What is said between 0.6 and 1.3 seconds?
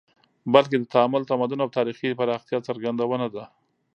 د تعامل،